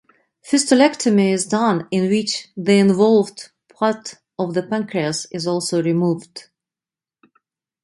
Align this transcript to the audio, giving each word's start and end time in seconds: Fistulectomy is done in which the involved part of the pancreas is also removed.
Fistulectomy 0.43 1.31
is 1.31 1.45
done 1.45 1.87
in 1.91 2.09
which 2.09 2.47
the 2.57 2.79
involved 2.79 3.51
part 3.71 4.15
of 4.39 4.55
the 4.55 4.63
pancreas 4.63 5.27
is 5.29 5.45
also 5.45 5.83
removed. 5.83 6.49